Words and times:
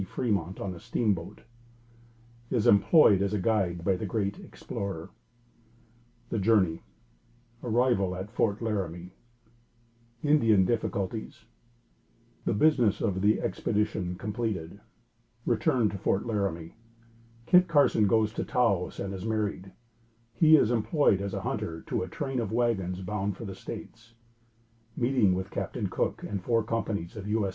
Fremont 0.05 0.59
on 0.59 0.73
a 0.73 0.79
Steamboat 0.79 1.41
Is 2.49 2.65
employed 2.65 3.21
as 3.21 3.33
a 3.35 3.39
Guide 3.39 3.83
by 3.85 3.95
the 3.95 4.05
Great 4.07 4.37
Explorer 4.39 5.11
The 6.31 6.39
Journey 6.39 6.81
Arrival 7.63 8.15
at 8.15 8.31
Fort 8.31 8.61
Laramie 8.63 9.11
Indian 10.23 10.65
Difficulties 10.65 11.39
The 12.45 12.53
business 12.53 12.99
of 13.01 13.21
the 13.21 13.41
Expedition 13.41 14.15
completed 14.15 14.79
Return 15.45 15.87
to 15.89 15.97
Fort 15.99 16.25
Laramie 16.25 16.75
Kit 17.45 17.67
Carson 17.67 18.07
goes 18.07 18.33
to 18.33 18.43
Taos 18.43 18.99
and 18.99 19.13
is 19.13 19.23
married 19.25 19.71
He 20.33 20.55
is 20.57 20.71
employed 20.71 21.21
as 21.21 21.33
Hunter 21.35 21.83
to 21.87 22.01
a 22.03 22.07
Train 22.07 22.39
of 22.39 22.51
Wagons 22.51 23.01
bound 23.01 23.37
for 23.37 23.45
the 23.45 23.53
States 23.55 24.13
Meeting 24.97 25.35
with 25.35 25.51
Captain 25.51 25.87
Cook 25.91 26.23
and 26.27 26.43
four 26.43 26.63
companies 26.63 27.15
of 27.15 27.27
U.S. 27.27 27.49